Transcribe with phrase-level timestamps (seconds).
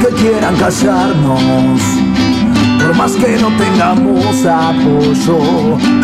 [0.00, 1.80] que quieran callarnos.
[2.80, 5.38] Por más que no tengamos apoyo,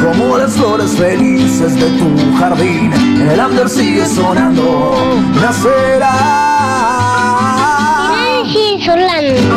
[0.03, 4.95] como las flores felices de tu jardín, el under sigue sonando,
[5.41, 6.47] nacerá.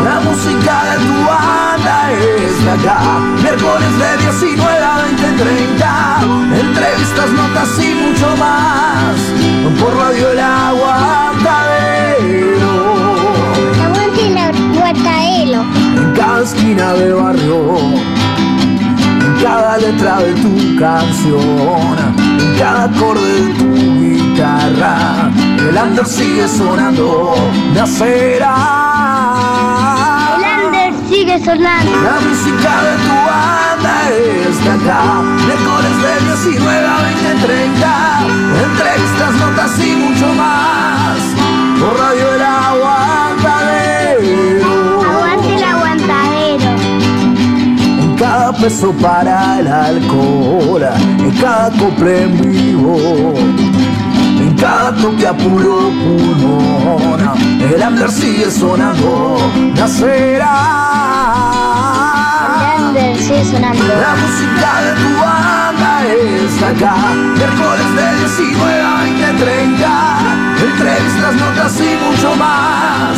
[0.03, 6.19] La música de tu banda es de acá, miércoles de 19 a 20, 30,
[6.59, 9.15] entrevistas, notas y mucho más,
[9.79, 11.18] por Radio El Aguantadero.
[14.89, 23.53] En cada esquina de barrio, en cada letra de tu canción, en cada acorde de
[23.53, 25.29] tu guitarra,
[25.69, 27.35] el under sigue sonando,
[27.75, 28.55] nacerá.
[30.37, 31.91] El under sigue sonando.
[31.91, 36.13] La música de tu banda es de acá, miércoles de
[36.49, 37.87] 19 a 20, 30,
[38.65, 41.19] entrevistas, notas y mucho más,
[41.79, 42.58] por Radio El
[49.01, 57.19] para el alcohol, en cada cople en vivo, en cada toque a puro pulmón,
[57.61, 59.39] el under sigue sonando,
[59.75, 60.53] nacerá.
[63.17, 63.83] Sigue sonando.
[63.83, 66.95] La música de tu banda es acá,
[67.37, 69.89] miércoles de 19 a 20, 30,
[70.71, 73.17] entrevistas, notas y mucho más,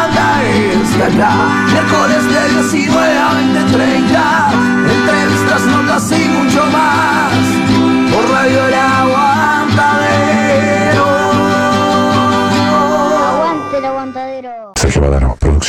[0.70, 1.31] es acá,
[1.72, 4.52] miércoles de 19 a 20, 30,
[4.92, 7.34] entrevistas, notas y mucho más,
[8.12, 8.67] por Radio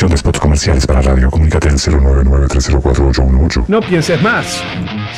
[0.03, 1.29] producción de spots comerciales para radio.
[1.29, 3.65] Comunícate al 099-304-818.
[3.67, 4.63] No pienses más.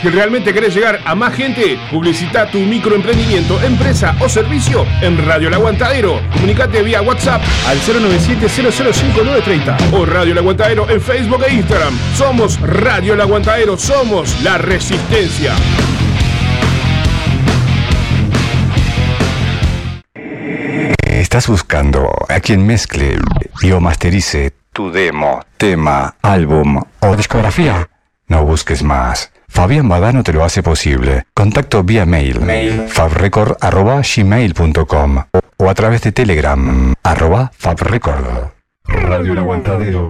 [0.02, 5.48] Si realmente querés llegar a más gente, publicita tu microemprendimiento, empresa o servicio en Radio
[5.48, 6.20] El Aguantadero.
[6.34, 11.98] Comunicate vía WhatsApp al 097-005930 o Radio El Aguantadero en Facebook e Instagram.
[12.16, 15.54] Somos Radio El Aguantadero, somos la resistencia.
[21.06, 23.18] Estás buscando a quien mezcle
[23.62, 27.90] y o masterice tu demo, tema, álbum o discografía.
[28.28, 29.32] No busques más.
[29.48, 31.24] Fabián Badano te lo hace posible.
[31.34, 32.42] Contacto vía mail,
[32.90, 35.24] fabrecord.gmail.com
[35.58, 38.50] o a través de Telegram, arroba fabrecord.
[38.84, 40.10] Radio El Aguantadero.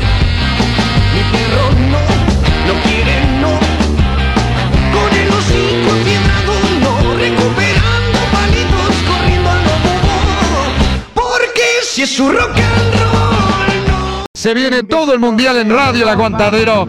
[12.01, 14.25] Si es su rock and roll no.
[14.33, 16.87] Se viene todo el mundial en Radio El Aguantadero.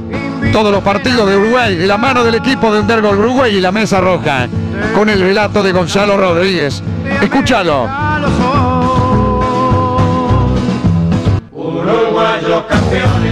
[0.53, 3.73] Todos los partidos de Uruguay, de la mano del equipo de Undergol Uruguay y la
[3.73, 4.49] Mesa Roja,
[4.95, 6.83] con el relato de Gonzalo Rodríguez.
[7.23, 7.89] Escúchalo.
[11.53, 13.32] Uruguayos campeones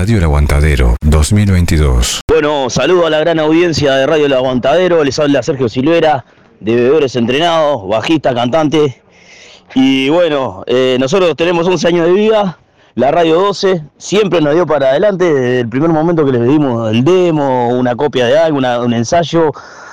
[0.00, 2.22] Radio El Aguantadero 2022.
[2.26, 5.04] Bueno, saludo a la gran audiencia de Radio El Aguantadero.
[5.04, 6.24] Les habla Sergio Silvera,
[6.58, 9.02] de Bebedores Entrenados, bajista, cantante.
[9.74, 12.58] Y bueno, eh, nosotros tenemos 11 años de vida.
[12.94, 16.90] La Radio 12 siempre nos dio para adelante desde el primer momento que les dimos
[16.90, 19.52] el demo, una copia de algo, un ensayo,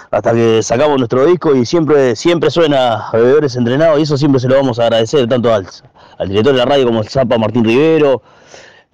[0.09, 4.47] hasta que sacamos nuestro disco y siempre, siempre suena Bebedores Entrenados y eso siempre se
[4.47, 5.67] lo vamos a agradecer tanto al,
[6.17, 8.21] al director de la radio como el Zapa Martín Rivero,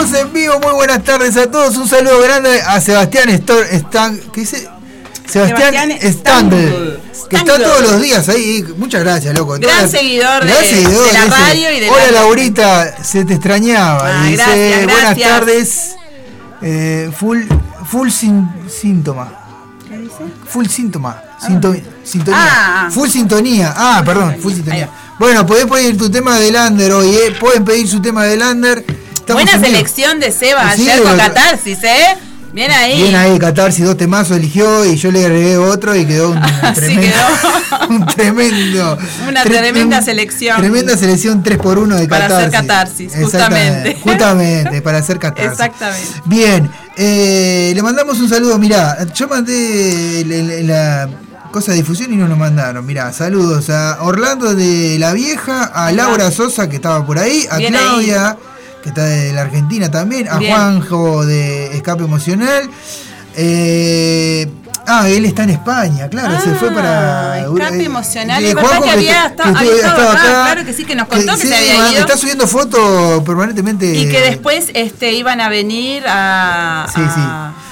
[0.00, 1.76] Estamos en vivo, muy buenas tardes a todos.
[1.76, 4.66] Un saludo grande a Sebastián Stor Stan, ¿qué dice?
[5.26, 7.00] Sebastián, Stangl.
[7.28, 8.64] que está todos los días ahí.
[8.78, 9.58] Muchas gracias, loco.
[9.58, 13.04] Gran Todas- seguidor gran de- seguidor, de la dice, radio y de la- Hola Laurita,
[13.04, 14.00] se te extrañaba.
[14.22, 15.90] Ah, dice, gracias, buenas tardes.
[16.62, 17.42] Eh, full
[17.90, 19.28] full sin, síntoma.
[20.48, 21.22] Full síntoma.
[21.46, 22.38] Sinto- sintonía.
[22.40, 22.88] Ah.
[22.90, 23.74] Full sintonía.
[23.76, 24.88] Ah, perdón, full sintonía.
[25.18, 27.36] Bueno, podés pedir tu tema de Lander hoy, ¿eh?
[27.38, 28.82] Pueden pedir su tema de Lander.
[29.34, 32.16] Buena selección de Seba Sí, ayer con Catarsis, ¿eh?
[32.52, 33.00] Bien ahí.
[33.02, 36.40] Bien ahí, Catarsis, dos temazos eligió y yo le agregué otro y quedó un
[36.74, 37.00] tremendo.
[37.02, 37.88] quedó.
[37.90, 38.98] un tremendo.
[39.28, 40.58] Una tre- tremenda selección.
[40.58, 42.48] Tremenda selección 3x1 de Para Catarsis.
[42.48, 43.98] hacer catarsis, justamente.
[44.02, 45.52] Justamente, para hacer Catarsis.
[45.52, 46.08] Exactamente.
[46.24, 48.58] Bien, eh, le mandamos un saludo.
[48.58, 51.08] Mirá, yo mandé el- la
[51.52, 52.84] cosa de difusión y no nos mandaron.
[52.84, 57.58] Mirá, saludos a Orlando de la Vieja, a Laura Sosa que estaba por ahí, a
[57.58, 58.12] Bien ahí.
[58.82, 60.52] Que está de la Argentina también, a Bien.
[60.54, 62.70] Juanjo de Escape Emocional.
[63.36, 64.50] Eh,
[64.86, 67.32] ah, él está en España, claro, se fue para.
[67.34, 68.44] Ah, escape eh, emocional.
[68.44, 71.48] eh, verdad que había estado- que acá, claro que sí, que nos contó que se
[71.48, 72.00] sí, había ido.
[72.00, 73.86] Está subiendo fotos permanentemente.
[73.94, 77.20] Y que después este, iban a venir a, Sí, sí.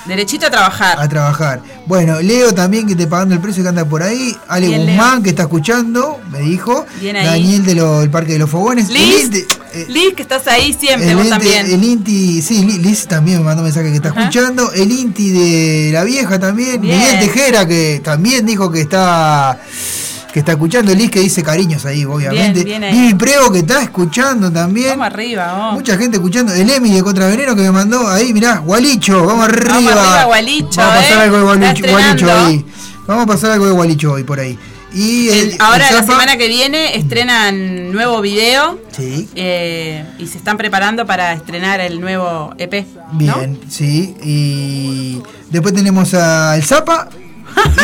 [0.09, 0.99] Derechito a trabajar.
[0.99, 1.61] a trabajar.
[1.87, 4.37] Bueno, Leo también que te pagando el precio que anda por ahí.
[4.49, 5.23] Ale Bien, Guzmán Leo.
[5.23, 6.85] que está escuchando, me dijo.
[7.01, 7.27] Bien ahí.
[7.27, 8.89] Daniel del el Parque de los Fogones.
[8.91, 11.67] Liz, El Inti- eh, Liz, que estás ahí siempre, el vos Inti- también.
[11.71, 14.21] El Inti, sí, Li- Liz también me mandó mensaje que está Ajá.
[14.23, 14.73] escuchando.
[14.73, 16.81] El Inti de la vieja también.
[16.81, 16.99] Bien.
[16.99, 19.59] Miguel Tejera que también dijo que está
[20.33, 20.95] que está escuchando.
[20.95, 22.65] Liz que dice cariños ahí, obviamente.
[22.65, 22.93] bien ahí.
[22.93, 24.91] Vivi Prego que está escuchando también.
[24.91, 25.75] Vamos arriba, vamos.
[25.75, 26.53] Mucha gente escuchando.
[26.53, 29.75] El Emi de Contraveneno que me mandó ahí, mirá, Gualicho, vamos arriba.
[29.75, 31.23] Vamos arriba, Gualicho, Vamos a pasar eh.
[31.23, 32.65] algo de Gualicho, Gualicho ahí.
[33.07, 34.59] Vamos a pasar algo de Gualicho hoy por ahí.
[34.95, 40.27] Y el- El- ahora el la semana que viene estrenan nuevo video Sí, eh, y
[40.27, 42.87] se están preparando para estrenar el nuevo EP.
[43.13, 43.19] ¿no?
[43.19, 44.15] bien, sí.
[44.23, 45.21] Y
[45.51, 47.09] después tenemos a El Zapa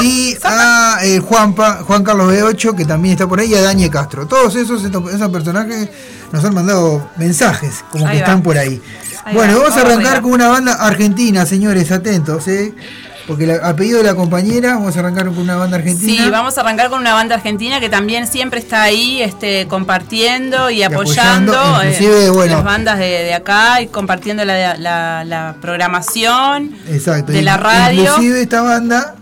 [0.03, 3.89] y a eh, Juanpa, Juan Carlos B8, que también está por ahí, y a Dani
[3.91, 4.27] Castro.
[4.27, 5.89] Todos esos, esos personajes
[6.33, 8.27] nos han mandado mensajes, como Ahí que va.
[8.27, 8.81] están por ahí.
[9.25, 12.75] Ahí bueno, va, vamos a arrancar con una banda argentina, señores, atentos, ¿eh?
[13.27, 16.25] Porque la- a pedido de la compañera, vamos a arrancar con una banda argentina.
[16.25, 20.69] Sí, vamos a arrancar con una banda argentina que también siempre está ahí este, compartiendo
[20.69, 22.57] y, apoyando, apoyando, eh, bueno.
[22.57, 27.33] las bandas de, de acá y compartiendo la, la- la programación Exacto.
[27.33, 28.03] de la radio.
[28.03, 29.15] Inclusive esta banda,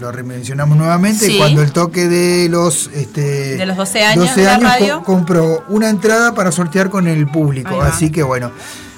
[0.00, 1.36] lo mencionamos nuevamente, Sí.
[1.38, 5.02] cuando el toque de los este, De los 12 años de la co- radio.
[5.04, 7.80] compró una entrada para sortear con el público.
[7.80, 8.50] Así que bueno.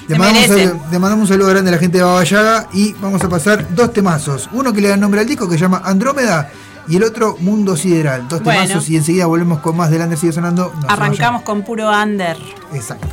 [0.08, 0.68] Le mandamos, un merece.
[0.68, 3.72] saludo, le mandamos un saludo grande a la gente de Babayaga y vamos a pasar
[3.74, 4.48] dos temazos.
[4.52, 6.50] Uno que le da nombre al disco que se llama Andrómeda
[6.88, 8.26] y el otro Mundo Sideral.
[8.28, 8.62] Dos Bueno.
[8.62, 10.72] temazos y enseguida volvemos con más del Under Sigue Sonando.
[10.82, 12.36] No Arrancamos con puro under.
[12.74, 13.06] Exacto.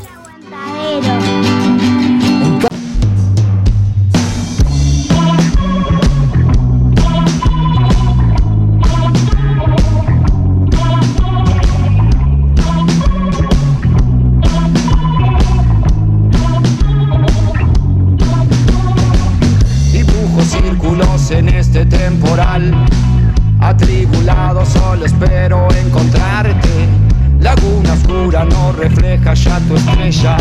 [28.46, 30.38] No refleja ya tu estrella.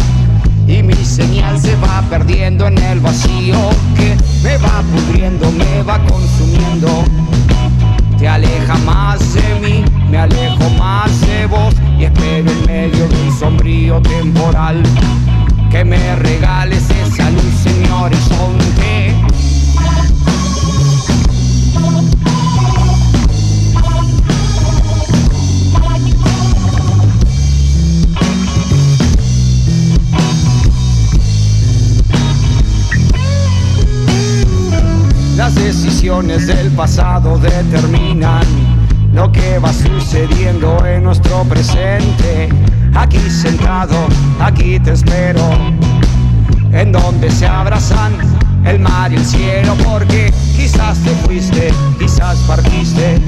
[0.67, 5.99] Y mi señal se va perdiendo en el vacío que me va pudriendo, me va
[6.05, 7.05] consumiendo.
[8.19, 13.23] Te aleja más de mí, me alejo más de vos y espero en medio de
[13.23, 14.83] un sombrío temporal
[15.71, 19.08] que me regales esa luz en mi horizonte.
[36.09, 38.43] Decisiones del pasado determinan
[39.12, 42.49] lo que va sucediendo en nuestro presente.
[42.95, 43.95] Aquí sentado,
[44.41, 45.43] aquí te espero,
[46.73, 48.12] en donde se abrazan
[48.65, 53.21] el mar y el cielo, porque quizás te fuiste, quizás partiste,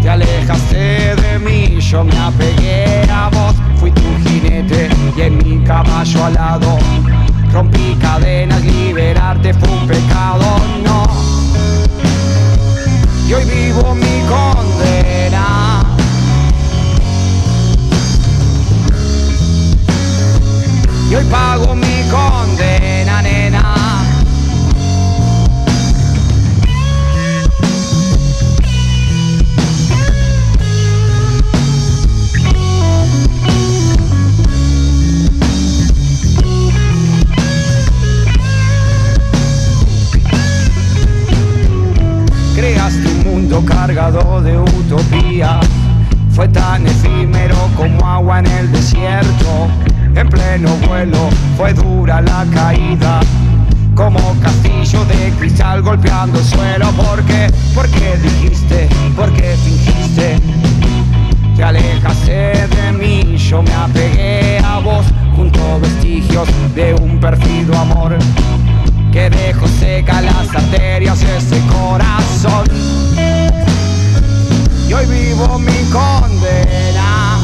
[0.00, 5.62] te alejaste de mí, yo me apegué a vos, fui tu jinete y en mi
[5.62, 6.78] caballo alado.
[7.52, 11.25] Rompí cadenas, liberarte fue un pecado, no.
[13.28, 15.82] Y hoy vivo mi condena.
[21.10, 23.72] Y hoy pago mi condena, nena.
[42.54, 45.60] Creaste mundo cargado de utopía.
[46.30, 49.68] Fue tan efímero como agua en el desierto.
[50.14, 53.20] En pleno vuelo fue dura la caída.
[53.94, 56.90] Como castillo de cristal golpeando el suelo.
[56.92, 57.52] ¿Por qué?
[57.74, 60.38] Porque dijiste, porque fingiste.
[61.56, 65.04] Te alejaste de mí, yo me apegué a vos
[65.36, 68.16] junto vestigios de un perfido amor
[69.12, 73.15] que dejó seca las arterias de ese corazón.
[74.88, 77.40] Y hoy vivo mi condena.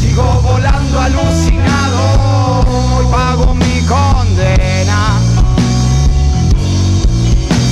[0.00, 5.20] Sigo volando alucinado, hoy pago mi condena.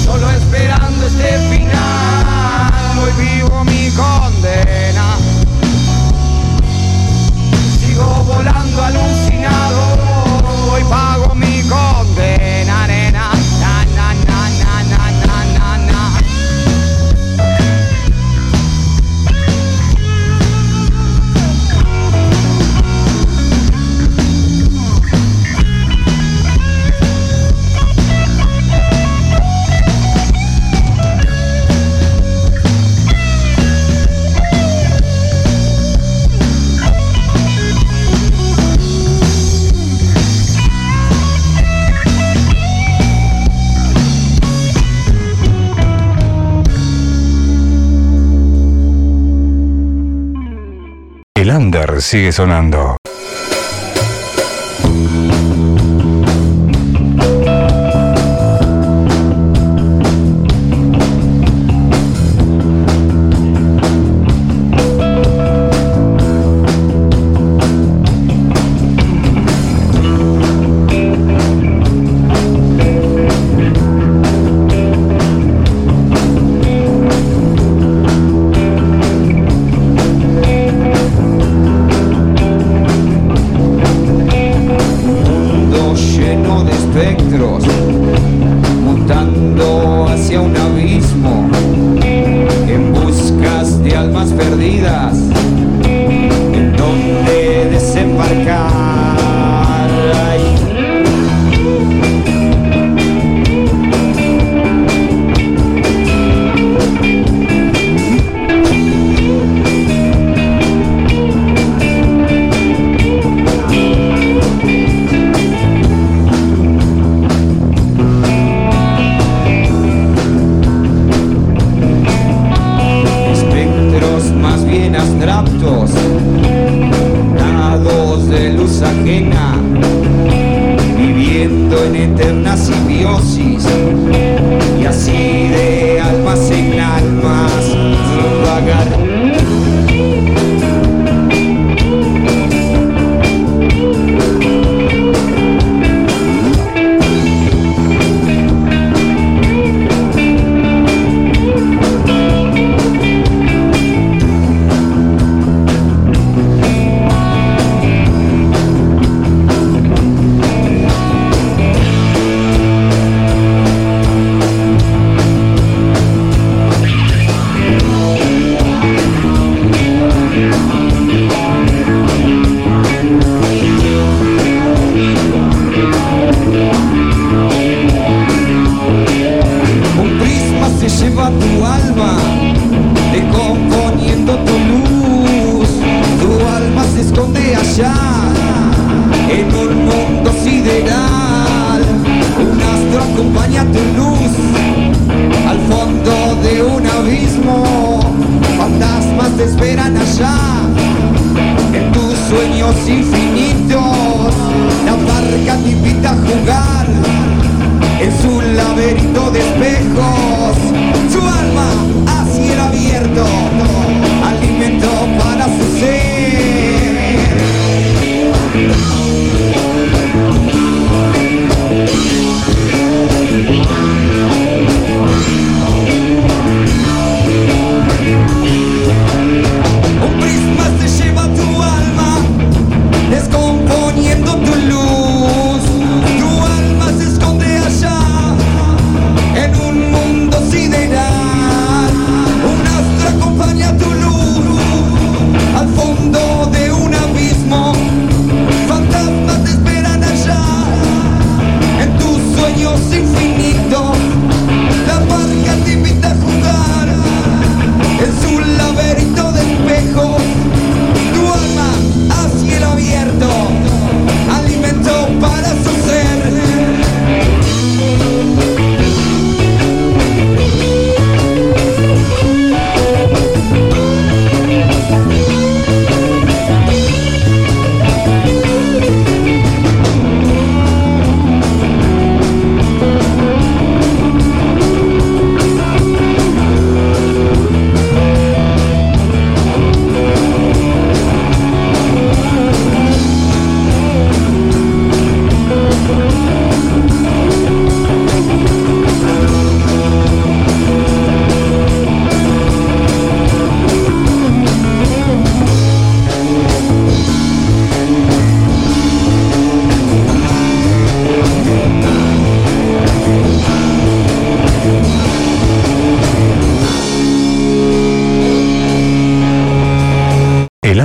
[0.04, 5.16] Solo esperando este final, hoy vivo mi condena.
[7.80, 9.98] Sigo volando alucinado,
[10.70, 11.25] hoy pago
[51.56, 52.98] estándar sigue sonando.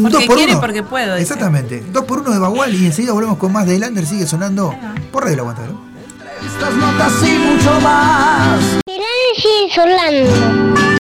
[0.01, 0.61] Porque dos por quiere y uno.
[0.61, 1.23] porque puedo, dice.
[1.25, 1.83] Exactamente.
[1.93, 4.73] Dos por uno de Bagual y enseguida volvemos con más de El Under Sigue Sonando
[5.11, 5.75] por Radio Aguantadero.
[6.47, 8.61] Estas notas y mucho más.
[8.87, 11.00] El sigue sonando.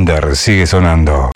[0.00, 1.29] Under sigue sonando.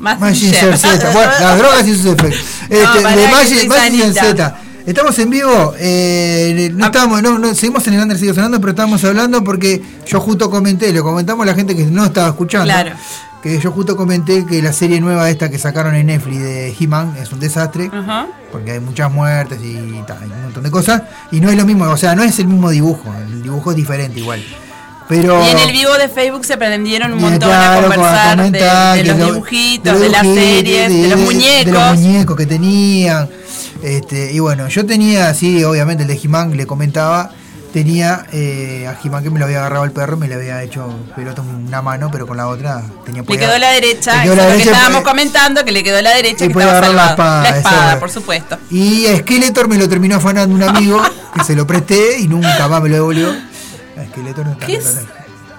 [0.00, 1.12] Magic Magic Z.
[1.12, 2.40] Bueno, las drogas y sus efectos.
[2.70, 3.70] Este, pará, de Magic.
[4.14, 4.60] Z.
[4.88, 8.70] Estamos en vivo, eh, no estamos, no, no, seguimos en el Under sigue sonando, pero
[8.70, 12.64] estábamos hablando porque yo justo comenté, le comentamos a la gente que no estaba escuchando,
[12.64, 12.92] Claro.
[13.42, 17.16] que yo justo comenté que la serie nueva esta que sacaron en Netflix de He-Man
[17.20, 18.28] es un desastre, Ajá.
[18.50, 20.06] porque hay muchas muertes y, un
[20.44, 23.12] montón de cosas, y no es lo mismo, o sea, no es el mismo dibujo,
[23.30, 24.42] el dibujo es diferente igual.
[25.06, 28.42] Pero Y en el vivo de Facebook se prendieron un montón claro, a conversar de-
[28.44, 31.64] comentar de, los lo- dibujitos, los de, las series, de, los muñecos.
[31.66, 33.28] de los muñecos que tenían.
[33.82, 37.30] Este, y bueno, yo tenía, sí, obviamente el de He-Man le comentaba,
[37.72, 40.92] tenía eh, a He-Man que me lo había agarrado el perro, me le había hecho
[41.14, 44.36] pelota en una mano, pero con la otra tenía Le quedó la derecha, quedó es
[44.38, 46.80] la lo que derecha, estábamos pues, comentando, que le quedó la derecha y que estaba
[46.92, 47.98] la espada, La espada, es.
[48.00, 48.58] por supuesto.
[48.70, 51.00] Y a Skeletor me lo terminó afanando un amigo
[51.34, 53.28] que se lo presté y nunca más me lo devolvió.
[53.30, 54.96] A Skeletor no ¿Qué es?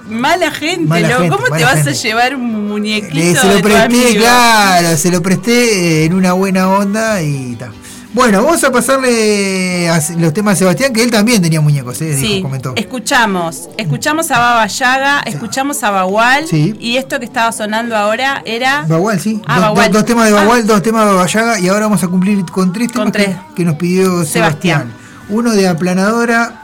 [0.10, 1.18] Mala gente, Mala ¿no?
[1.20, 4.20] gente, ¿Cómo te vas a llevar un muñequito Le- se de lo tu presté, amigo?
[4.22, 7.72] claro, se lo presté en una buena onda y tal.
[8.12, 12.16] Bueno, vamos a pasarle a los temas de Sebastián, que él también tenía muñecos, ¿eh?
[12.16, 12.74] Dijo, Sí, comentó.
[12.76, 16.76] escuchamos, escuchamos a Baba Yaga, escuchamos a Bagual Sí.
[16.80, 19.40] y esto que estaba sonando ahora era Bagual, sí.
[19.46, 19.86] Ah, dos, Bagual.
[19.92, 20.42] dos- dos temas de Ah.
[20.42, 23.36] Bagual, dos temas de Babayaga y ahora vamos a cumplir con tres temas que, tres.
[23.56, 24.32] que nos pidió Sebastián.
[24.32, 24.94] Sebastián.
[25.30, 26.64] Uno de aplanadora,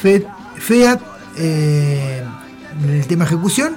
[0.00, 0.98] Fe- Fiat,
[1.36, 2.24] eh,
[2.88, 3.76] el tema ejecución.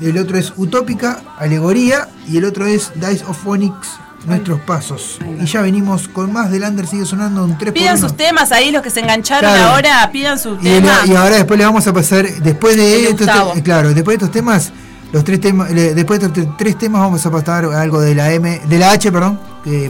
[0.00, 2.08] El otro es Utópica, Alegoría.
[2.26, 3.88] Y el otro es Dice of Phonics,
[4.26, 5.18] Nuestros Pasos.
[5.40, 6.50] Y ya venimos con más.
[6.50, 9.70] Del Under sigue sonando un 3 Pidan sus temas ahí, los que se engancharon Claro.
[9.70, 11.06] ahora, pidan sus Y, temas.
[11.06, 13.28] y ahora después le vamos a pasar, después de estos
[13.62, 14.72] claro, después de estos temas,
[15.12, 18.32] los tres temas, después de estos tre- tres temas vamos a pasar algo de la
[18.32, 19.38] M, de la H, perdón,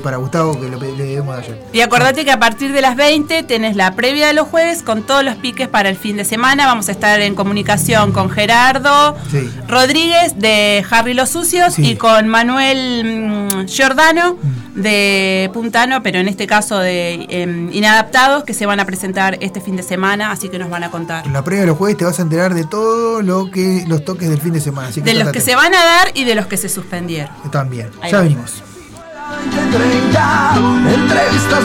[0.03, 1.63] para Gustavo que lo le debemos de ayer.
[1.73, 5.03] Y acordate que a partir de las 20 tenés la previa de los jueves con
[5.03, 6.67] todos los piques para el fin de semana.
[6.67, 9.51] Vamos a estar en comunicación con Gerardo Sí.
[9.69, 11.87] Rodríguez de Harry Los Sucios Sí.
[11.91, 14.37] y con Manuel mm, Giordano
[14.75, 19.61] de Puntano, pero en este caso de em, Inadaptados, que se van a presentar este
[19.61, 21.27] fin de semana, así que nos van a contar.
[21.27, 24.05] En la previa de los jueves te vas a enterar de todo lo que los
[24.05, 26.25] toques del fin de semana, así que De los que se van a dar y
[26.25, 27.31] de los que se suspendieron.
[27.51, 27.91] también.
[28.03, 28.63] Ahí ya venimos.
[29.73, 31.64] 30 entrevistas.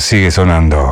[0.00, 0.89] Sigue sonando.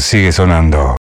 [0.00, 0.99] Sigue sonando.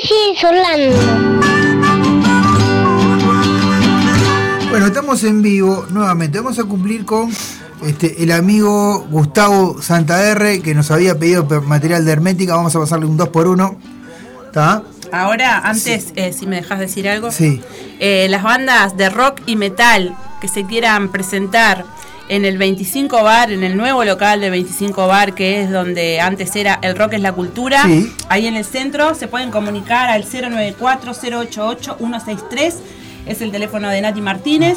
[0.00, 0.96] sigue sonando.
[4.70, 6.38] Bueno, estamos en vivo nuevamente.
[6.38, 7.30] Vamos a cumplir con
[7.84, 12.56] este, el amigo Gustavo Santaerre que nos había pedido pe- material de hermética.
[12.56, 13.76] Vamos a pasarle un 2x1.
[14.46, 14.82] ¿Está?
[15.12, 17.60] Ahora, antes, eh, si me dejas decir algo, Sí.
[18.00, 21.84] eh, las bandas de rock y metal que se quieran presentar
[22.28, 26.56] en el 25 Bar, en el nuevo local de 25 Bar, que es donde antes
[26.56, 28.12] era El Rock es la Cultura, Sí.
[28.28, 32.74] ahí en el centro, se pueden comunicar al 094-088-163,
[33.26, 34.76] es el teléfono de Nati Martínez,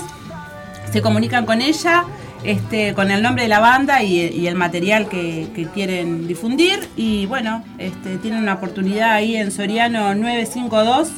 [0.92, 2.04] se comunican con ella.
[2.44, 6.88] Este, con el nombre de la banda y, y el material que, que quieren difundir.
[6.96, 11.10] Y bueno, este, tienen una oportunidad ahí en Soriano 952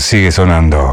[0.08, 0.87] Sigue sonando.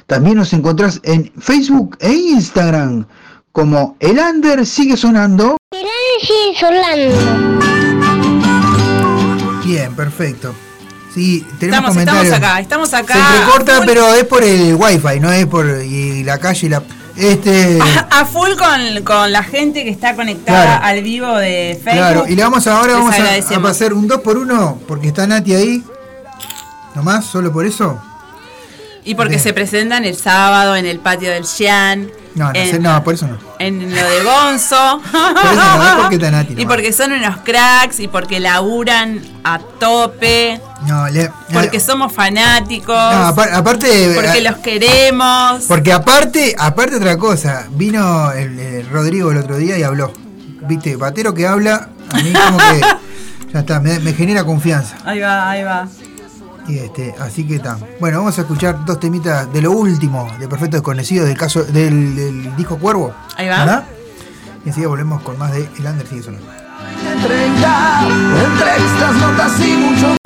[0.06, 3.04] También nos encontrás en Facebook e Instagram
[3.52, 5.56] como El Under sigue sonando.
[6.20, 7.16] sigue sonando.
[9.64, 10.54] Bien, perfecto.
[11.12, 12.24] Sí, tenemos Estamos, comentarios.
[12.26, 13.14] estamos acá, estamos acá.
[13.14, 16.66] Se entrecorta, a full- pero es por el wifi, no es por y la calle
[16.68, 16.80] y la...
[17.20, 17.78] Este...
[18.10, 20.84] A full con, con la gente que está conectada Claro.
[20.86, 21.92] al vivo de Facebook.
[21.98, 25.08] Claro, y le vamos a- ahora vamos a, a pasar un 2 por 1 porque
[25.08, 25.84] está Nati ahí.
[26.94, 28.00] Nomás, solo por eso.
[29.04, 32.10] Y porque se presentan el sábado en el patio del Xian.
[32.34, 33.38] No, no, en, sé, no, por eso no.
[33.58, 35.00] en lo de Gonzo.
[35.12, 35.54] Por eso
[35.94, 36.54] no, porque está Nati.
[36.56, 40.60] y porque son unos cracks y porque laburan a tope.
[40.86, 42.94] No, le- Porque somos fanáticos.
[42.94, 45.64] No, apar- aparte- Porque los queremos.
[45.66, 50.12] Porque aparte, aparte otra cosa, vino el, el Rodrigo el otro día y habló.
[50.62, 52.80] Viste, batero que habla, a mí como que
[53.52, 54.96] ya está, me, me genera confianza.
[55.04, 55.88] Ahí va, ahí va.
[56.68, 57.78] Y este, así que está.
[57.98, 62.14] Bueno, vamos a escuchar dos temitas de lo último de Perfecto Desconocido del caso del,
[62.14, 63.12] del disco Cuervo.
[63.36, 63.58] Ahí va.
[63.58, 63.84] ¿Verdad?
[64.64, 66.46] Y enseguida volvemos con más de El Under sigue sonando.
[67.22, 68.08] 30,
[68.44, 70.19] entre notas y mucho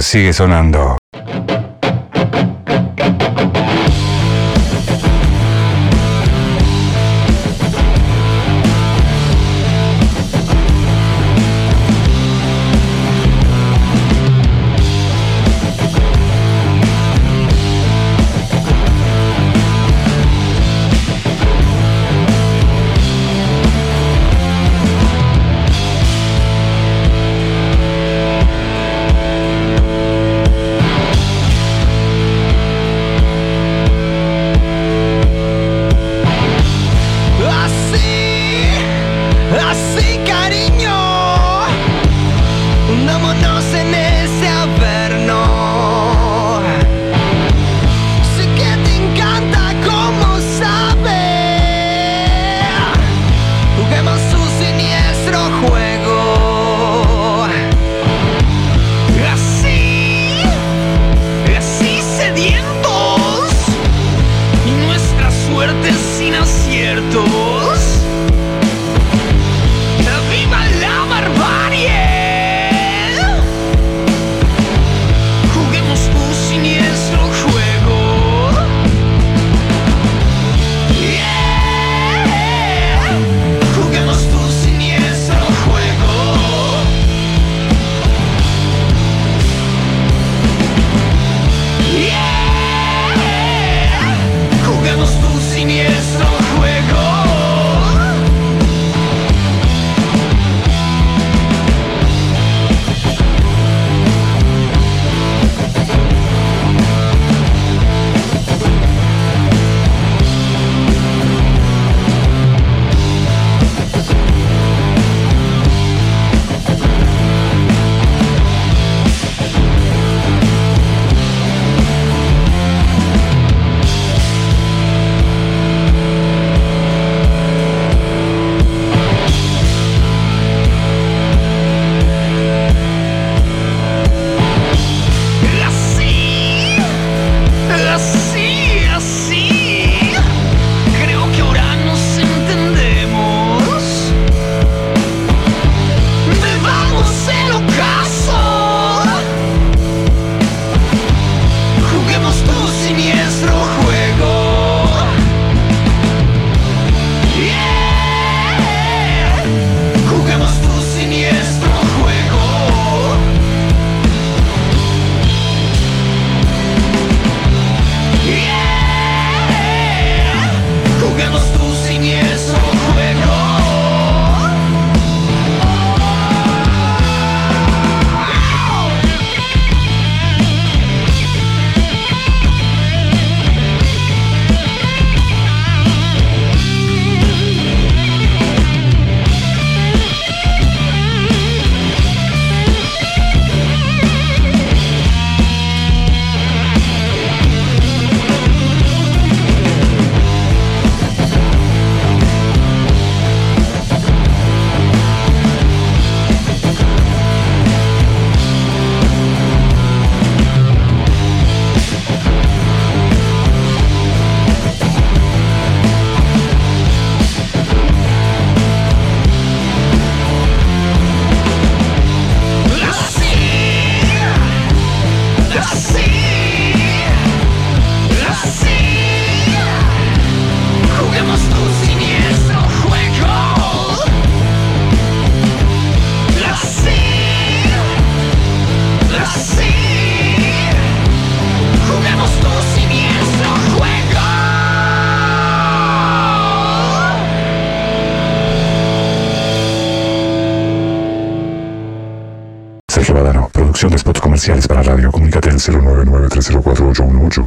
[0.00, 0.89] sigue sonando.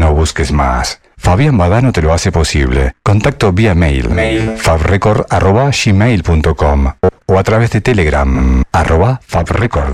[0.00, 1.00] no busques más.
[1.18, 2.94] Fabián Badano te lo hace posible.
[3.02, 4.08] Contacto vía mail,
[4.56, 6.92] fabrecord.gmail.com
[7.26, 9.92] o a través de Telegram, arroba fabrecord.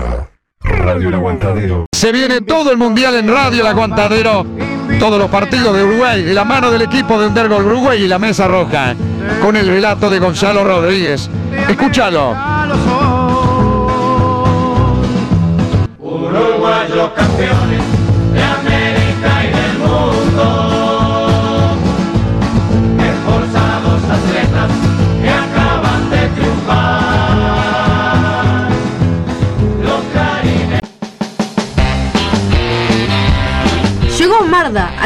[0.61, 1.87] Radio El Aguantadero.
[1.93, 4.45] Se viene todo el mundial en Radio El Aguantadero.
[4.97, 8.17] Todos los partidos de Uruguay, de la mano del equipo de Undergol Uruguay y la
[8.17, 8.95] Mesa Roja,
[9.41, 11.29] con el relato de Gonzalo Rodríguez.
[11.67, 12.33] Escúchalo.
[17.13, 17.96] Campeones.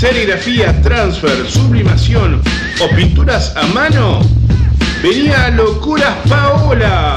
[0.00, 2.40] serigrafía, transfer, sublimación
[2.80, 4.22] o pinturas a mano?
[5.02, 7.16] Venía a Locuras Paola.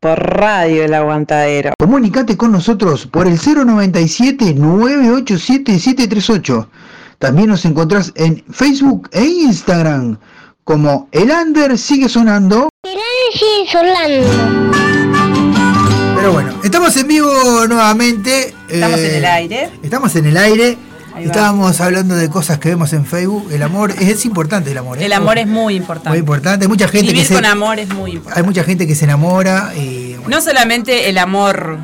[0.00, 1.72] por Radio El Aguantadero.
[1.78, 6.68] Comunicate con nosotros por el 097 987 738.
[7.18, 10.18] También nos encontrás en Facebook e Instagram
[10.64, 12.68] como El Under sigue sonando.
[13.32, 14.28] sigue sonando.
[16.16, 17.30] Pero bueno, estamos en vivo
[17.68, 18.54] nuevamente.
[18.68, 19.70] Estamos eh, en el aire.
[19.82, 20.78] Estamos en el aire.
[21.24, 23.48] Estábamos hablando de cosas que vemos en Facebook.
[23.50, 24.98] El amor es, es importante, el amor.
[24.98, 25.06] ¿eh?
[25.06, 26.10] El amor es muy importante.
[26.10, 26.64] muy importante.
[26.64, 28.40] Hay mucha gente Vivir que se, con amor es muy importante.
[28.40, 31.78] hay mucha gente que se enamora y No solamente el amor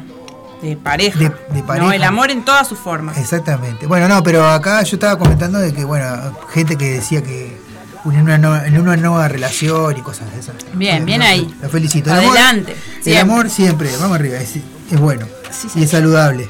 [0.62, 1.86] de pareja, de pareja.
[1.86, 3.18] no, el amor en todas sus formas.
[3.18, 3.86] Exactamente.
[3.86, 6.06] Bueno, no, pero acá yo estaba comentando de que, bueno,
[6.52, 7.60] gente que decía que
[8.04, 10.54] en una, nueva- en una nueva relación y cosas de esas.
[10.74, 11.52] Bien, bien No, ahí.
[11.62, 12.10] Lo felicito.
[12.12, 12.76] El amor- Adelante.
[13.04, 15.84] El amor siempre, vamos arriba, es, es bueno y señor.
[15.84, 16.48] es saludable.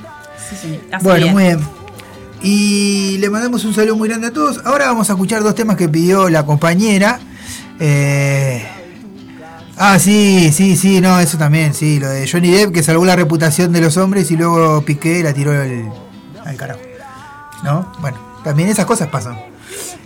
[0.61, 0.81] Sí.
[0.93, 1.33] Hace Bueno, bien.
[1.35, 1.61] muy bien.
[2.43, 4.61] Y le mandamos un saludo muy grande a todos.
[4.65, 7.21] Ahora vamos a escuchar dos temas que pidió la compañera.
[7.79, 8.67] Eh,
[9.77, 13.17] Ah, sí, sí, sí, no, eso también, sí, lo de Johnny Depp que salvó la
[13.17, 15.91] reputación de los hombres y luego Piqué la tiró al,
[16.45, 16.81] al carajo.
[17.65, 17.91] ¿No?
[18.01, 19.37] Bueno, también esas cosas pasan.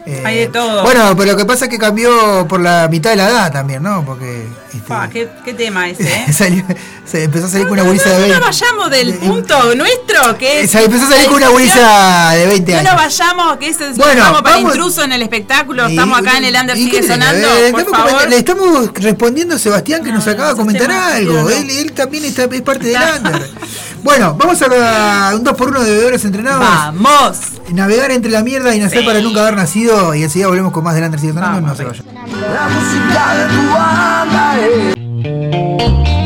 [0.08, 0.84] Eh, Hay de todo.
[0.84, 3.82] Bueno, pero lo que pasa es que cambió por la mitad de la edad también,
[3.82, 4.04] ¿no?
[4.04, 6.32] Porque este, ¿qué, qué tema ese, eh?
[6.32, 6.64] salió-
[7.04, 8.38] se empezó a salir con una gurisa de No 20.
[8.38, 10.70] nos vayamos del punto nuestro, que es.
[10.70, 12.92] Se empezó a salir con una gurisa de 20 No años.
[12.92, 15.88] nos vayamos, que es Bueno, vamos para intruso en el espectáculo.
[15.88, 17.48] Y- Estamos acá en el Under ¿Y sigue sonando.
[17.54, 17.72] ver?
[17.72, 18.28] Por Estamos favor.
[18.28, 21.32] Le estamos respondiendo a Sebastián que nos acaba de comentar algo.
[21.32, 21.50] no.
[21.50, 23.50] Él, él también está, es parte del under.
[24.06, 26.60] Bueno, vamos a la- un 2x1 de bebedores entrenados.
[26.64, 27.40] Vamos.
[27.72, 30.14] Navegar entre la mierda y nacer para nunca haber nacido.
[30.14, 31.60] Y enseguida volvemos con más del under sigue sonando.
[31.60, 32.04] No se vayan.
[32.14, 36.25] La música de tu banda es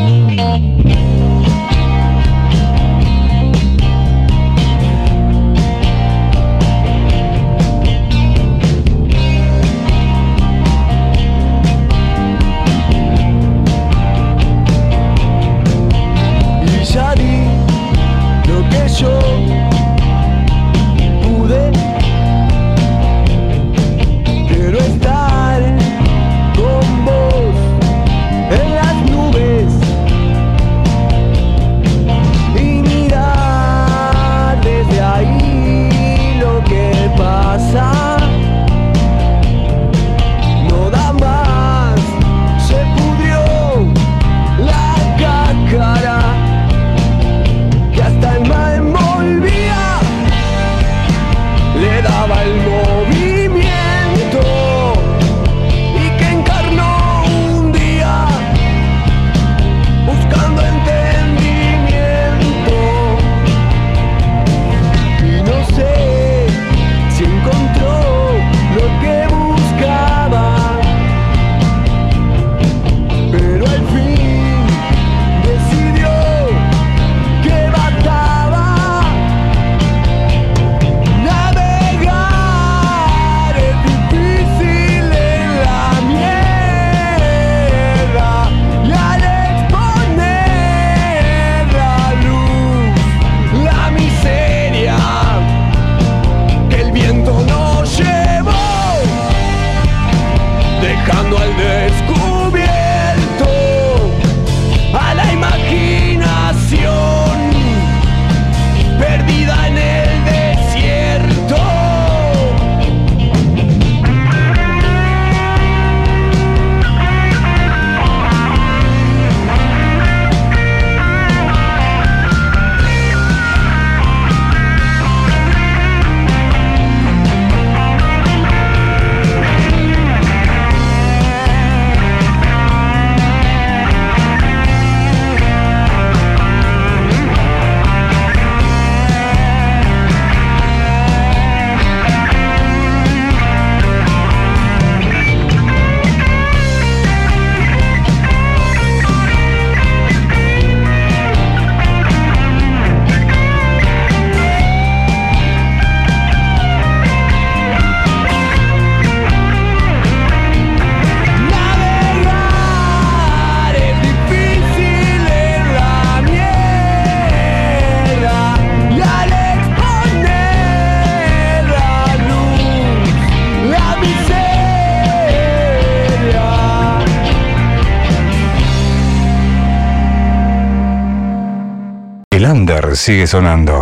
[183.00, 183.79] sigue sonando.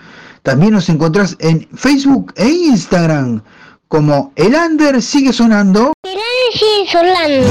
[0.44, 3.42] También nos encontrás en Facebook e Instagram
[3.88, 5.92] como El Under sigue sonando.
[6.52, 7.48] sigue sonando.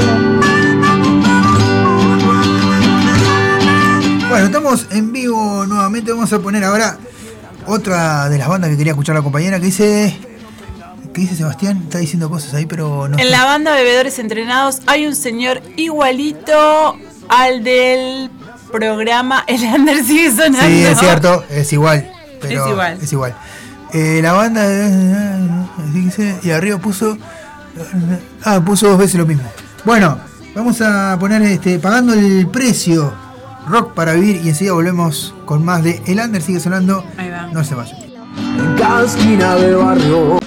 [4.30, 6.14] Bueno, estamos en vivo nuevamente.
[6.14, 6.98] Vamos a poner ahora
[7.68, 10.31] otra de las bandas que quería escuchar la compañera que dice.
[11.14, 11.82] ¿Qué dice Sebastián?
[11.84, 13.18] Está diciendo cosas ahí, pero no.
[13.20, 16.96] En la banda Bebedores Entrenados hay un señor igualito
[17.28, 18.30] al del
[18.72, 20.62] programa El Under sigue sonando.
[20.66, 22.10] Sí, es cierto, es igual.
[22.40, 22.98] Pero Es igual.
[23.02, 23.36] Es igual.
[23.94, 24.66] Eh, la banda.
[25.94, 27.18] dice, y arriba puso.
[28.44, 29.44] Ah, puso dos veces lo mismo.
[29.84, 30.18] Bueno,
[30.56, 33.14] vamos a poner este pagando el precio.
[33.68, 37.06] Rock para vivir y enseguida volvemos con más de El Under sigue sonando.
[37.18, 37.48] Ahí va.
[37.48, 37.96] No se vaya.
[38.58, 40.40] En cada esquina del barrio.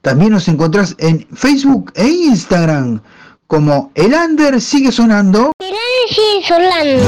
[0.00, 3.02] También nos encontrás en Facebook e Instagram
[3.46, 5.52] como El Under sigue sonando.
[6.08, 7.04] sigue sonando.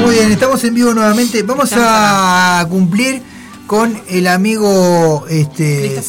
[0.00, 1.42] Muy bien, estamos en vivo nuevamente.
[1.42, 3.20] Vamos a cumplir
[3.66, 6.00] con el amigo este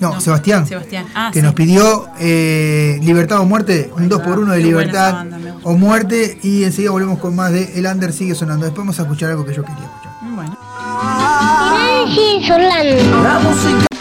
[0.00, 1.06] no, Sebastián, Sebastián.
[1.14, 1.44] Ah, que sí.
[1.44, 6.38] nos pidió eh, libertad o muerte, un 2 por 1 de libertad banda, o muerte
[6.42, 8.66] y enseguida volvemos con más de El Under sigue sonando.
[8.66, 10.12] Después vamos a escuchar algo que yo quería escuchar.
[10.34, 10.56] Bueno.
[12.14, 13.22] sigue sonando.
[13.22, 13.95] La música.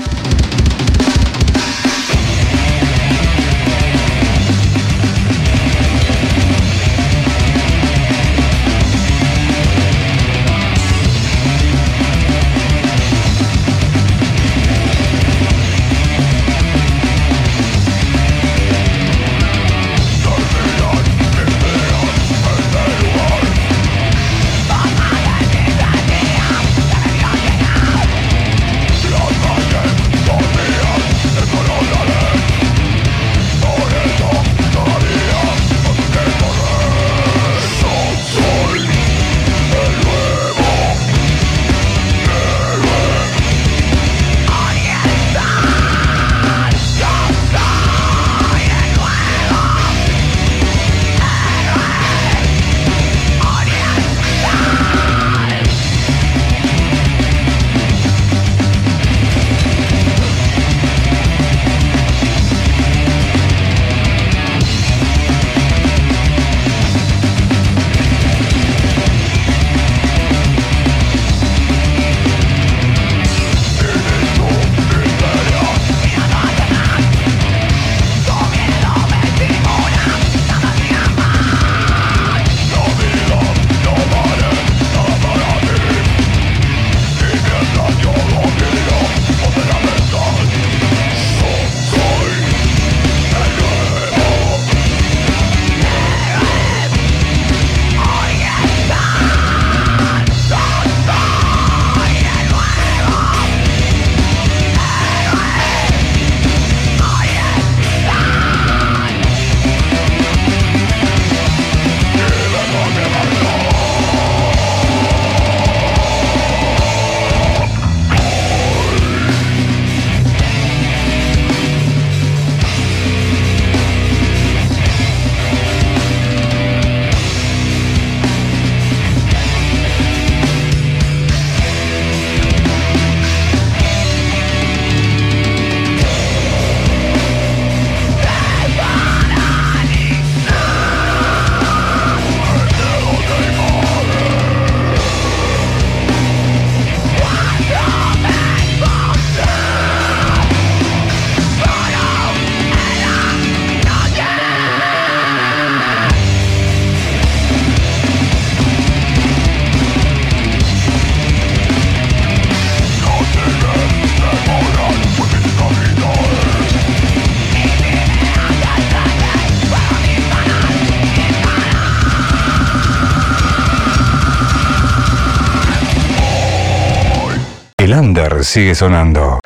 [178.44, 179.40] Sigue sonando.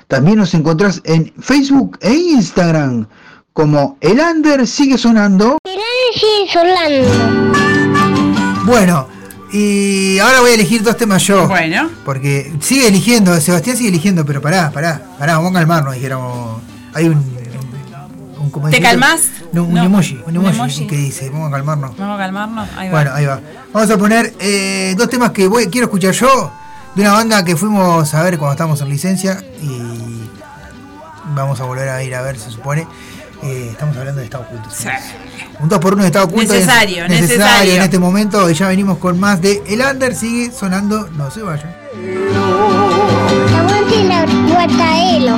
[0.08, 3.08] También nos encontrás en Facebook e Instagram
[3.52, 5.58] como El Under sigue sonando.
[6.14, 7.10] sigue sonando.
[8.64, 9.10] Bueno,
[9.52, 11.46] y ahora voy a elegir dos temas yo.
[11.50, 11.90] Bueno.
[12.06, 16.62] Porque sigue eligiendo, Sebastián sigue eligiendo, pero pará, pará, pará, vamos a calmarnos, dijéramos.
[16.94, 17.36] Hay un.
[18.40, 18.90] Un- ¿cómo ¿Te decirlo?
[18.90, 19.22] calmás?
[19.54, 21.98] No, un No, emoji, un un emoji, que dice, vamos a calmarnos.
[21.98, 22.70] Vamos a calmarnos.
[22.78, 22.92] Ahí va.
[22.94, 23.40] Bueno, ahí va.
[23.74, 26.52] Vamos a poner eh, dos temas que voy, quiero escuchar yo,
[26.96, 30.30] de una banda que fuimos a ver cuando estábamos en licencia y
[31.36, 32.88] vamos a volver a ir a ver, se supone.
[33.44, 34.68] Eh, estamos hablando de Estado Oculto.
[35.60, 36.54] Un 2 por 1 de Estado Oculto.
[36.56, 37.74] es Necesario, necesario necesario.
[37.76, 38.50] en este momento.
[38.50, 41.72] Y ya venimos con más de El Under, sigue sonando, no se vayan.
[43.56, 45.38] Aguante la guataelo.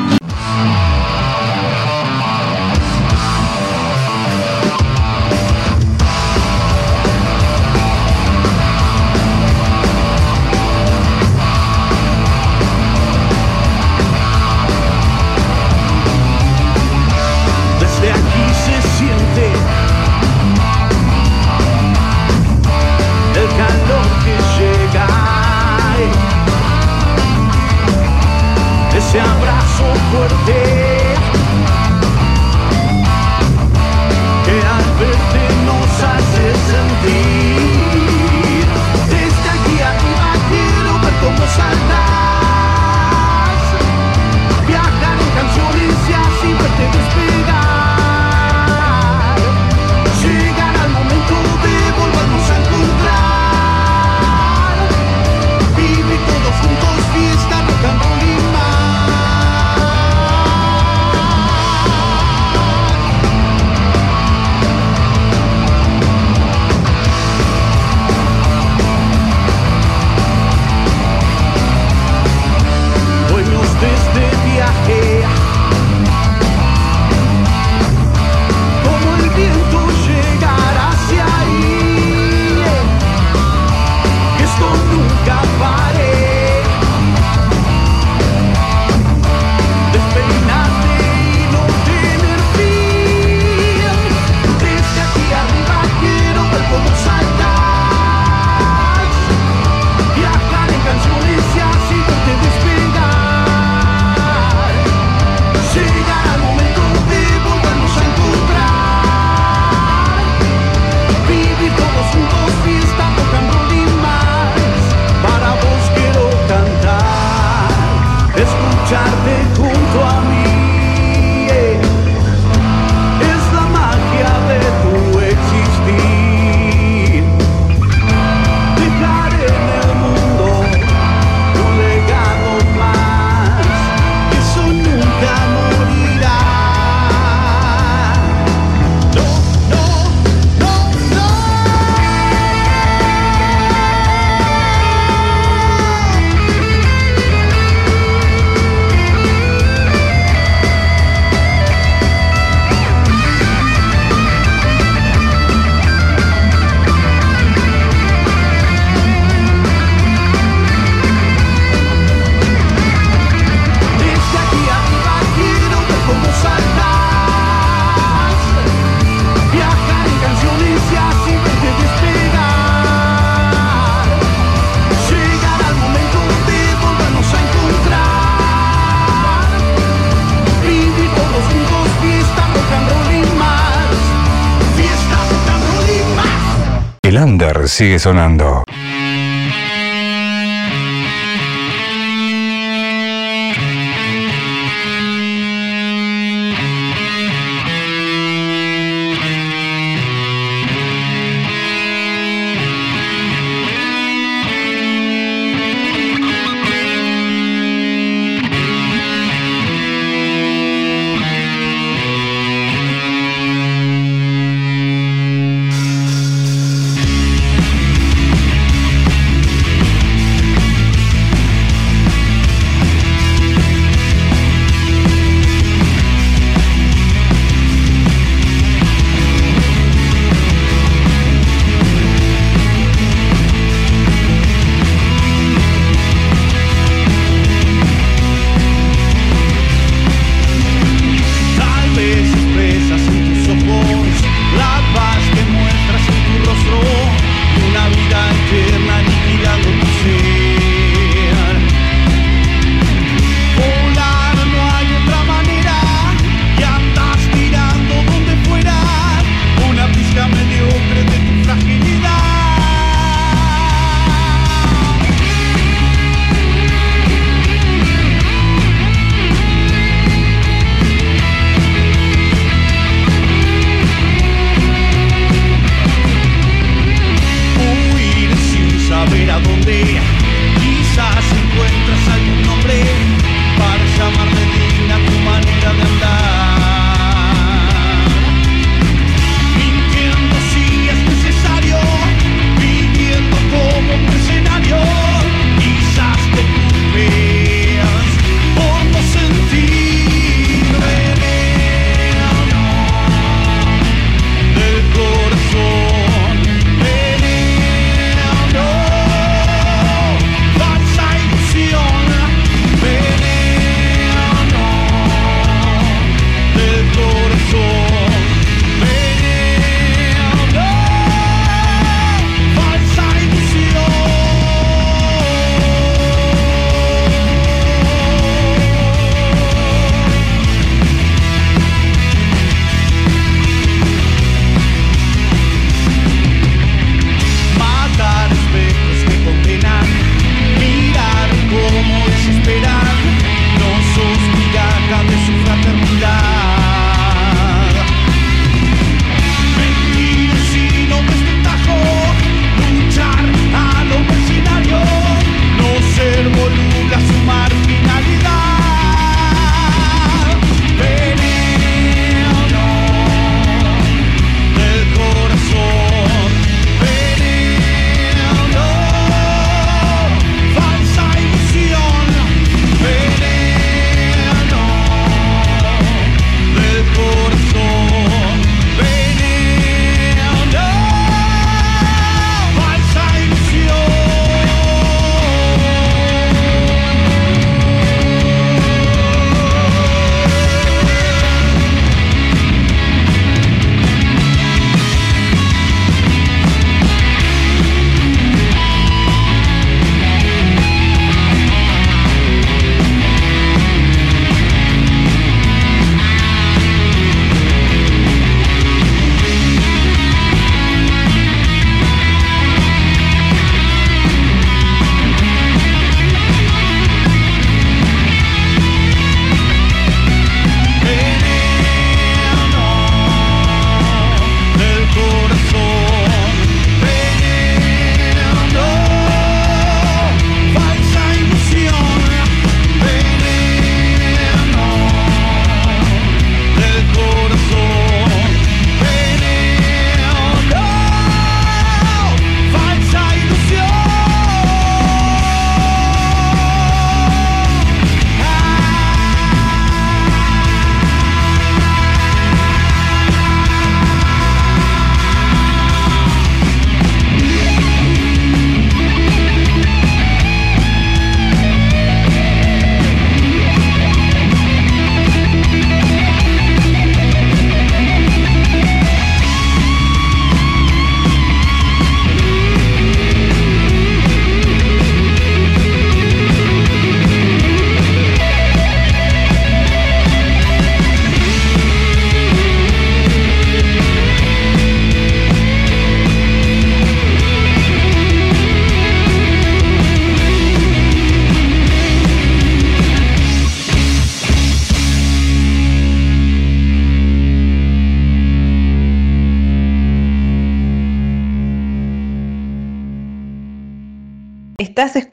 [187.79, 188.58] Sigue sonando.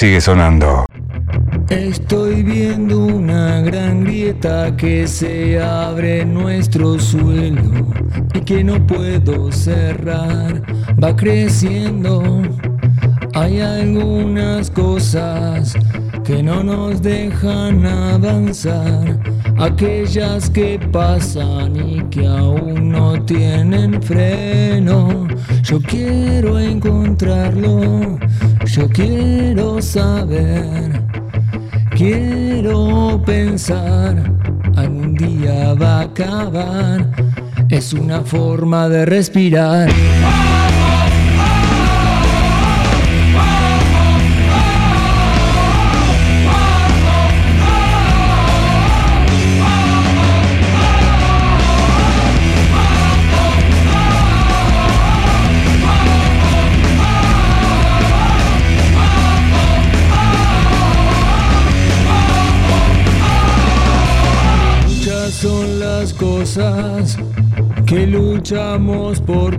[0.00, 0.86] sigue sonando.
[1.68, 7.60] Estoy viendo una gran grieta que se abre en nuestro suelo
[8.32, 10.62] y que no puedo cerrar,
[11.04, 12.22] va creciendo.
[13.34, 15.74] Hay algunas cosas
[16.24, 19.18] que no nos dejan avanzar,
[19.58, 25.28] aquellas que pasan y que aún no tienen freno.
[25.62, 28.18] Yo quiero encontrarlo,
[28.80, 31.02] yo quiero saber.
[31.90, 34.16] Quiero pensar,
[34.74, 37.10] algún día va a acabar.
[37.68, 39.90] Es una forma de respirar.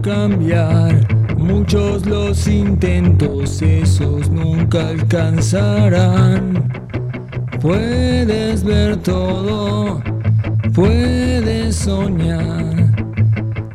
[0.01, 1.07] Cambiar.
[1.37, 6.69] Muchos los intentos, esos nunca alcanzarán.
[7.61, 10.01] Puedes ver todo,
[10.73, 12.95] puedes soñar,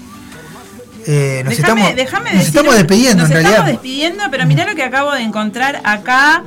[1.07, 3.71] Eh, nos Déjame- estamos, déjame nos decir- estamos despidiendo nos en estamos realidad.
[3.81, 6.43] despidiendo, pero mirá lo que acabo de encontrar acá.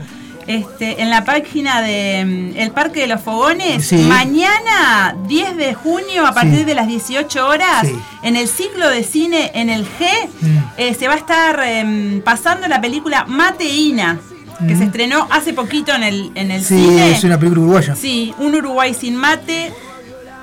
[0.47, 2.25] Este, en la página de
[2.55, 3.97] mm, El Parque de los Fogones, Sí.
[3.97, 6.65] mañana 10 de junio a partir Sí.
[6.65, 7.95] de las 18 horas, Sí.
[8.23, 10.07] en el ciclo de cine en el G,
[10.41, 10.59] Mm.
[10.79, 14.19] eh, se va a estar em, pasando la película Mateína,
[14.67, 14.79] que Mm.
[14.79, 17.13] se estrenó hace poquito en el, en el Sí, cine.
[17.13, 17.95] es una película uruguaya.
[17.95, 19.73] Sí, un Uruguay sin mate,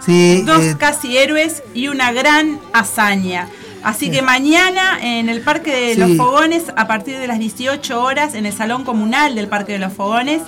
[0.05, 3.49] Sí, dos eh, casi héroes y una gran hazaña.
[3.83, 5.99] Así que mañana en el Parque de Sí.
[5.99, 9.79] los Fogones, a partir de las 18 horas, en el Salón Comunal del Parque de
[9.79, 10.41] los Fogones,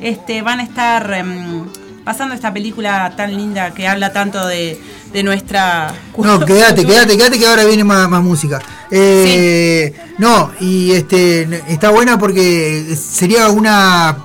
[0.00, 1.64] este, van a estar em,
[2.04, 4.78] pasando esta película tan linda que habla tanto de,
[5.12, 5.94] de nuestra...
[6.18, 8.60] No, quédate, quédate, quédate que ahora viene más, más música.
[8.90, 11.42] Eh, No, y este
[11.72, 14.16] está buena porque sería una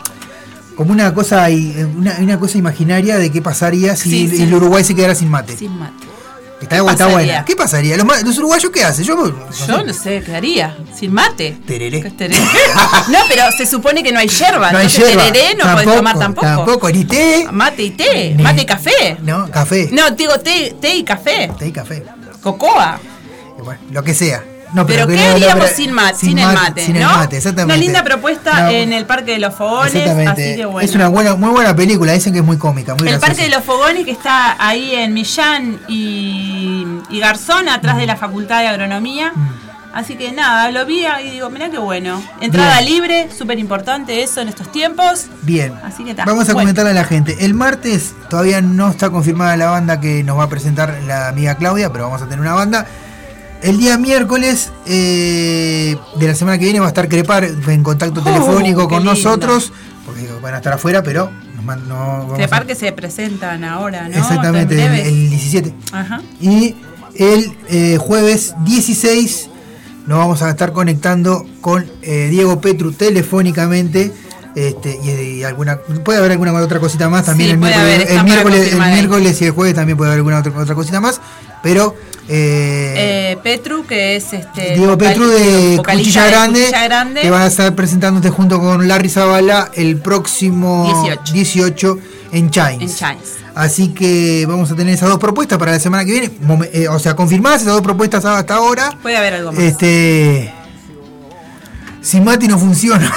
[0.75, 1.47] como una cosa
[1.95, 4.43] una, una cosa imaginaria de qué pasaría si sí.
[4.43, 5.57] el Uruguay se quedara sin mate.
[5.57, 6.05] Sin mate.
[6.61, 7.45] Está, buena.
[7.45, 7.95] ¿Qué pasaría?
[7.97, 9.05] ¿Los, uruguayos qué hacen?
[9.05, 9.83] Yo, no Yo sé.
[9.83, 10.75] no sé, ¿qué haría?
[10.93, 11.55] ¿Sin mate?
[11.67, 12.01] Tereré.
[12.11, 12.39] Tereré.
[13.09, 14.71] no, pero se supone que no hay yerba.
[14.71, 15.23] No hay yerba.
[15.23, 16.47] tereré no podés tomar tampoco.
[16.47, 18.33] Tampoco, ni té, Mate y té.
[18.35, 19.17] Ni- Mate y café.
[19.21, 19.89] no, café.
[19.91, 21.51] No, digo té, té y café.
[21.59, 22.03] Té y café.
[22.41, 22.99] Cocoa.
[23.63, 24.43] Bueno, lo que sea.
[24.73, 26.17] No, pero, ¿qué no, haríamos sin, el mate?
[26.17, 26.37] Sin
[26.97, 27.11] el ¿no?
[27.17, 27.73] mate, exactamente.
[27.73, 28.69] Una linda propuesta No.
[28.69, 29.95] en el Parque de los Fogones.
[29.95, 30.31] Exactamente.
[30.49, 30.87] Así que bueno.
[30.89, 33.27] Es una buena, muy buena película, dicen que es muy cómica, muy el graciosa.
[33.27, 38.15] Parque de los Fogones que está ahí en Millán y, y Garzón, atrás de la
[38.17, 39.33] Facultad de Agronomía.
[39.93, 42.21] Así que nada, lo vi y digo, mirá qué bueno.
[42.39, 42.93] Entrada Bien.
[42.93, 45.25] libre, súper importante eso en estos tiempos.
[45.41, 45.73] Bien.
[45.83, 46.13] Así que.
[46.13, 46.59] Vamos a Bueno.
[46.59, 47.37] comentarle a la gente.
[47.39, 51.55] El martes todavía no está confirmada la banda que nos va a presentar la amiga
[51.55, 52.85] Claudia, pero vamos a tener una banda.
[53.67, 58.21] El día miércoles eh, de la semana que viene va a estar Crepar en contacto
[58.21, 59.11] Oh, telefónico con lindo.
[59.13, 59.73] nosotros,
[60.05, 63.65] porque van a estar afuera, pero nos man- no, vamos De a- parque se presentan
[63.65, 64.15] ahora, ¿no?
[64.17, 65.73] Exactamente, En el, el 17.
[65.91, 66.21] Ajá.
[66.39, 66.75] Y
[67.15, 69.49] el eh, jueves 16
[70.05, 74.13] nos vamos a estar conectando con eh, Diego Petru telefónicamente.
[74.55, 78.11] Este, y, y alguna puede haber alguna otra cosita más también Sí, el miércoles, haber,
[78.17, 81.21] el, miércoles, el miércoles y el jueves también puede haber alguna otra, otra cosita más
[81.61, 81.95] pero
[82.29, 82.93] eh,
[83.31, 84.75] Eh, Petru, que es este.
[84.75, 87.21] Diego Petru de Cuchilla de Grande, Cuchilla Grande.
[87.21, 91.33] que van a estar presentándote junto con Larry Zavala el próximo 18.
[91.33, 91.99] 18
[92.33, 92.81] en Chains.
[92.83, 93.33] En Chains.
[93.55, 96.31] Así que vamos a tener esas dos propuestas para la semana que viene.
[96.73, 98.91] Eh, o sea, confirmadas esas dos propuestas hasta ahora.
[99.01, 99.61] Puede haber algo más.
[99.63, 100.53] Este.
[102.07, 103.11] Si Mati no funciona.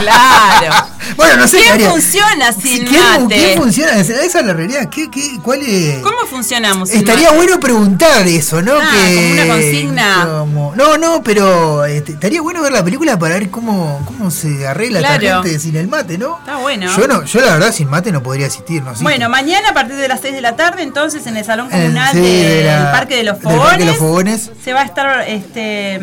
[0.00, 0.74] Claro.
[1.16, 1.90] Bueno, no sé, ¿Quién María.
[1.90, 3.34] funciona sin ¿Quién, mate?
[3.34, 3.92] quién funciona?
[3.98, 4.90] Esa es la realidad.
[4.90, 6.00] ¿Qué, qué, ¿Cuál es?
[6.00, 6.90] ¿Cómo funcionamos?
[6.90, 7.36] sin Estaría mate?
[7.38, 8.74] bueno preguntar eso, ¿no?
[8.74, 10.26] Ah, como una consigna.
[10.28, 14.66] como- no, no, pero este, estaría bueno ver la película para ver cómo, cómo se
[14.68, 15.42] arregla Claro.
[15.42, 16.38] gente sin el mate, ¿no?
[16.40, 16.94] Está bueno.
[16.94, 18.94] Yo no, yo la verdad sin mate no podría asistir, ¿no?
[18.94, 19.02] Sí.
[19.02, 21.80] Bueno, mañana a partir de las 6 de la tarde, entonces en el Salón el-
[21.80, 24.50] Comunal sí, de del la- Parque de los del Parque Fogones de los Fogones.
[24.62, 25.98] se va a estar este,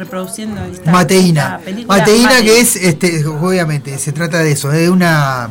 [0.00, 1.42] reproduciendo esta, Mateína.
[1.42, 1.98] esta película.
[1.98, 2.44] Mateína Mate.
[2.44, 5.48] que es, este, obviamente, se trata de eso, de una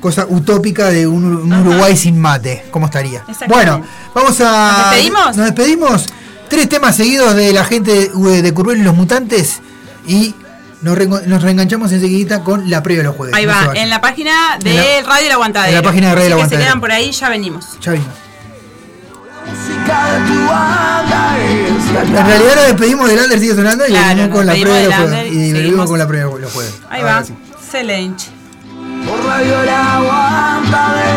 [0.00, 2.64] cosa utópica de un, un Uruguay sin mate.
[2.70, 3.24] ¿Cómo estaría?
[3.48, 3.82] Bueno,
[4.14, 4.72] vamos a.
[4.72, 5.36] ¿Nos despedimos?
[5.36, 6.06] Nos despedimos.
[6.48, 9.60] Tres temas seguidos de la gente de, Curbel y los Mutantes.
[10.06, 10.34] Y
[10.82, 13.34] nos, reengo- nos reenganchamos enseguida con la previa de los jueves.
[13.36, 15.70] Ahí va, en la página de la- Radio El Aguantadero.
[15.70, 16.62] en la página de Radio El Aguantadero.
[16.62, 17.66] se quedan por ahí, ya venimos.
[17.80, 18.08] Ya vimos.
[22.02, 24.74] En realidad nos despedimos del Under sigue sonando y Claro, venimos con la de los
[24.74, 25.32] del jueves.
[25.32, 26.74] Y venimos con la de los jueves.
[26.88, 28.24] Ahí va, excelente.
[29.06, 31.10] Por radio la aguanta